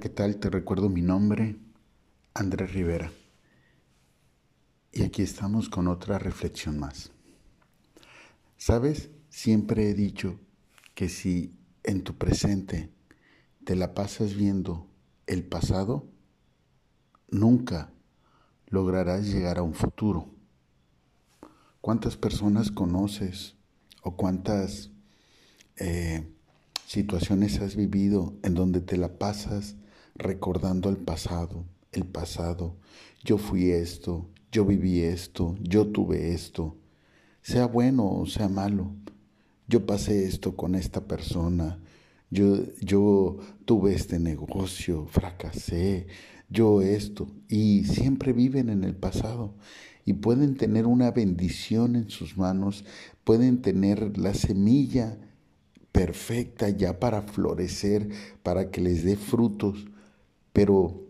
[0.00, 0.36] ¿qué tal?
[0.36, 1.56] Te recuerdo mi nombre,
[2.34, 3.10] Andrés Rivera.
[4.92, 7.10] Y aquí estamos con otra reflexión más.
[8.58, 9.10] ¿Sabes?
[9.30, 10.38] Siempre he dicho
[10.94, 12.92] que si en tu presente
[13.64, 14.86] te la pasas viendo
[15.26, 16.06] el pasado,
[17.30, 17.90] nunca
[18.66, 20.28] lograrás llegar a un futuro.
[21.80, 23.56] ¿Cuántas personas conoces
[24.02, 24.90] o cuántas
[25.76, 26.28] eh,
[26.86, 29.76] situaciones has vivido en donde te la pasas
[30.18, 32.76] recordando el pasado, el pasado?
[33.24, 36.76] Yo fui esto, yo viví esto, yo tuve esto,
[37.42, 38.94] sea bueno o sea malo.
[39.68, 41.80] Yo pasé esto con esta persona,
[42.30, 46.06] yo, yo tuve este negocio, fracasé,
[46.48, 49.54] yo esto, y siempre viven en el pasado.
[50.04, 52.84] Y pueden tener una bendición en sus manos,
[53.24, 55.18] pueden tener la semilla
[55.90, 58.10] perfecta ya para florecer,
[58.42, 59.86] para que les dé frutos,
[60.56, 61.04] pero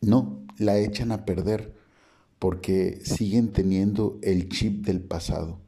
[0.00, 1.74] no, la echan a perder
[2.38, 5.60] porque siguen teniendo el chip del pasado.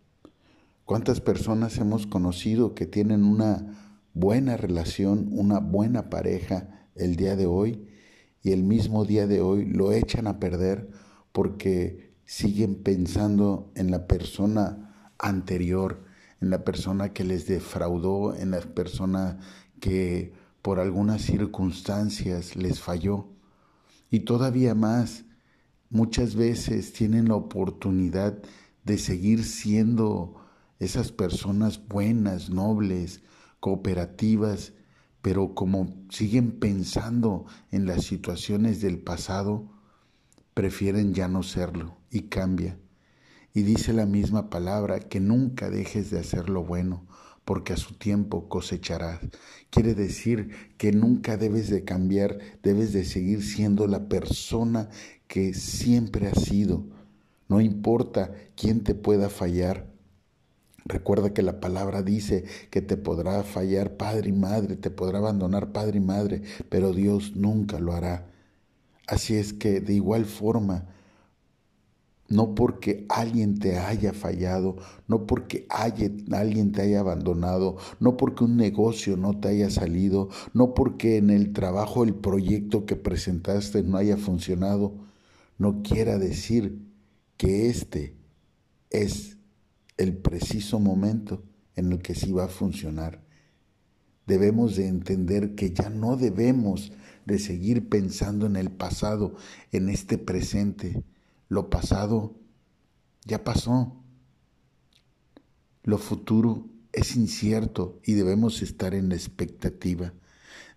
[0.86, 7.44] ¿Cuántas personas hemos conocido que tienen una buena relación, una buena pareja el día de
[7.44, 7.86] hoy
[8.42, 10.88] y el mismo día de hoy lo echan a perder
[11.32, 16.06] porque siguen pensando en la persona anterior,
[16.40, 19.40] en la persona que les defraudó, en la persona
[19.78, 23.28] que por algunas circunstancias les falló.
[24.10, 25.24] Y todavía más,
[25.90, 28.38] muchas veces tienen la oportunidad
[28.84, 30.36] de seguir siendo
[30.78, 33.22] esas personas buenas, nobles,
[33.60, 34.72] cooperativas,
[35.22, 39.70] pero como siguen pensando en las situaciones del pasado,
[40.54, 42.78] prefieren ya no serlo y cambia.
[43.52, 47.06] Y dice la misma palabra que nunca dejes de hacer lo bueno,
[47.48, 49.20] porque a su tiempo cosecharás.
[49.70, 54.90] Quiere decir que nunca debes de cambiar, debes de seguir siendo la persona
[55.28, 56.84] que siempre has sido.
[57.48, 59.86] No importa quién te pueda fallar.
[60.84, 65.72] Recuerda que la palabra dice que te podrá fallar padre y madre, te podrá abandonar
[65.72, 68.26] padre y madre, pero Dios nunca lo hará.
[69.06, 70.84] Así es que de igual forma,
[72.28, 78.56] no porque alguien te haya fallado, no porque alguien te haya abandonado, no porque un
[78.56, 83.96] negocio no te haya salido, no porque en el trabajo el proyecto que presentaste no
[83.96, 84.94] haya funcionado,
[85.56, 86.86] no quiera decir
[87.38, 88.14] que este
[88.90, 89.38] es
[89.96, 91.42] el preciso momento
[91.76, 93.22] en el que sí va a funcionar.
[94.26, 96.92] Debemos de entender que ya no debemos
[97.24, 99.36] de seguir pensando en el pasado,
[99.72, 101.02] en este presente.
[101.48, 102.36] Lo pasado
[103.24, 103.96] ya pasó.
[105.84, 110.12] Lo futuro es incierto y debemos estar en la expectativa.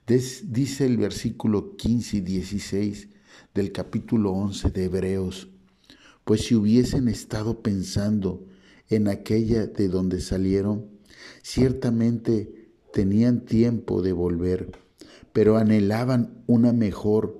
[0.08, 3.10] dice el versículo 15 y 16
[3.54, 5.50] del capítulo 11 de Hebreos,
[6.24, 8.46] pues si hubiesen estado pensando
[8.90, 10.90] en aquella de donde salieron,
[11.42, 14.82] ciertamente tenían tiempo de volver
[15.34, 17.38] pero anhelaban una mejor,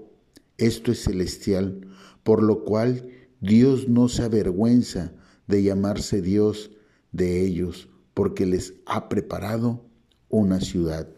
[0.58, 1.88] esto es celestial,
[2.24, 3.10] por lo cual
[3.42, 5.14] Dios no se avergüenza
[5.48, 6.72] de llamarse Dios
[7.12, 9.86] de ellos, porque les ha preparado
[10.30, 11.10] una ciudad.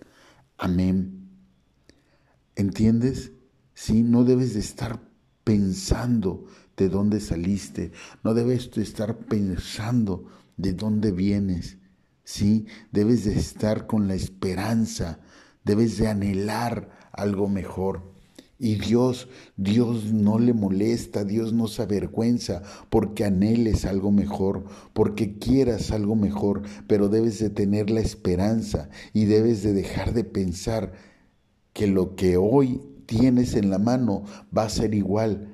[0.57, 1.29] Amén.
[2.55, 3.31] ¿Entiendes?
[3.75, 4.99] Sí, no debes de estar
[5.43, 6.45] pensando
[6.77, 7.91] de dónde saliste,
[8.23, 10.25] no debes de estar pensando
[10.57, 11.77] de dónde vienes.
[12.23, 15.19] Sí, debes de estar con la esperanza
[15.63, 18.12] debes de anhelar algo mejor.
[18.63, 24.63] Y Dios, Dios no le molesta, Dios no se avergüenza porque anheles algo mejor,
[24.93, 30.23] porque quieras algo mejor, pero debes de tener la esperanza y debes de dejar de
[30.23, 30.93] pensar
[31.73, 34.23] que lo que hoy tienes en la mano
[34.57, 35.49] va a ser igual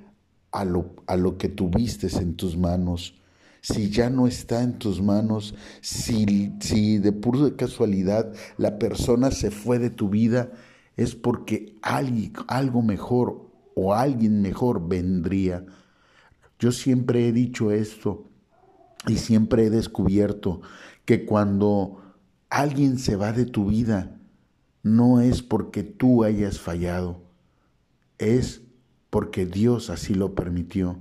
[0.52, 3.16] a lo, a lo que tuviste en tus manos.
[3.62, 9.50] Si ya no está en tus manos, si, si de pura casualidad la persona se
[9.50, 10.52] fue de tu vida,
[11.00, 15.66] es porque algo mejor o alguien mejor vendría.
[16.60, 18.30] Yo siempre he dicho esto
[19.08, 20.60] y siempre he descubierto
[21.06, 22.02] que cuando
[22.50, 24.20] alguien se va de tu vida,
[24.84, 27.22] no es porque tú hayas fallado,
[28.18, 28.62] es
[29.10, 31.00] porque Dios así lo permitió.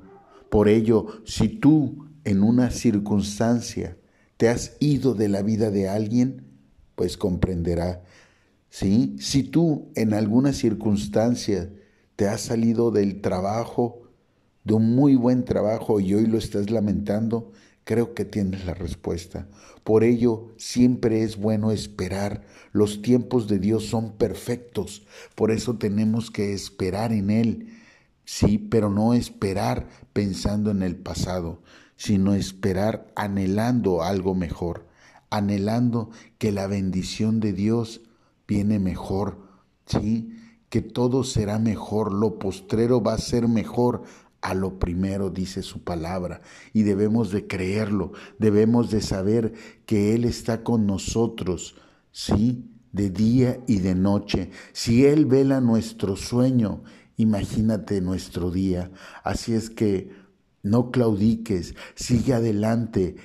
[0.48, 3.96] Por ello, si tú en una circunstancia
[4.36, 6.44] te has ido de la vida de alguien,
[6.94, 8.04] pues comprenderá.
[8.70, 9.16] ¿Sí?
[9.18, 11.70] Si tú en alguna circunstancia
[12.16, 14.02] te has salido del trabajo,
[14.64, 17.52] de un muy buen trabajo y hoy lo estás lamentando,
[17.84, 19.48] creo que tienes la respuesta.
[19.82, 22.42] Por ello, siempre es bueno esperar.
[22.72, 25.06] Los tiempos de Dios son perfectos.
[25.34, 27.68] Por eso tenemos que esperar en Él.
[28.26, 31.62] Sí, pero no esperar pensando en el pasado,
[31.96, 34.86] sino esperar anhelando algo mejor,
[35.30, 38.02] anhelando que la bendición de Dios
[38.48, 39.38] viene mejor,
[39.86, 40.34] ¿sí?
[40.70, 44.02] Que todo será mejor, lo postrero va a ser mejor
[44.40, 46.40] a lo primero, dice su palabra,
[46.72, 49.52] y debemos de creerlo, debemos de saber
[49.84, 51.76] que Él está con nosotros,
[52.10, 52.64] ¿sí?
[52.92, 54.50] De día y de noche.
[54.72, 56.82] Si Él vela nuestro sueño,
[57.16, 58.90] imagínate nuestro día.
[59.24, 60.10] Así es que
[60.62, 63.16] no claudiques, sigue adelante,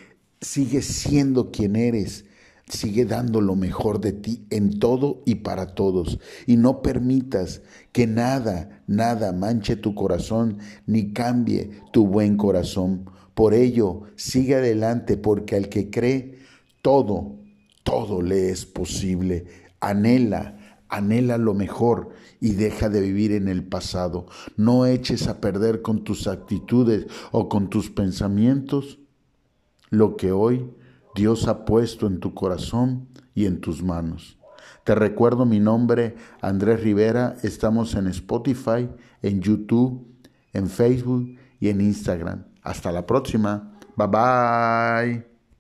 [0.41, 2.25] sigue siendo quien eres,
[2.67, 6.19] sigue dando lo mejor de ti en todo y para todos.
[6.47, 7.61] Y no permitas
[7.91, 13.09] que nada, nada manche tu corazón ni cambie tu buen corazón.
[13.33, 16.39] Por ello, sigue adelante porque al que cree,
[16.81, 17.35] todo,
[17.83, 19.45] todo le es posible.
[19.79, 20.57] Anhela,
[20.87, 24.27] anhela lo mejor y deja de vivir en el pasado.
[24.55, 28.99] No eches a perder con tus actitudes o con tus pensamientos
[29.89, 30.69] lo que hoy
[31.15, 34.37] Dios ha puesto en tu corazón y en tus manos.
[34.83, 37.35] Te recuerdo mi nombre, Andrés Rivera.
[37.43, 38.89] Estamos en Spotify,
[39.21, 40.05] en YouTube,
[40.51, 42.45] en Facebook y en Instagram.
[42.61, 43.77] Hasta la próxima.
[43.95, 45.32] Bye bye.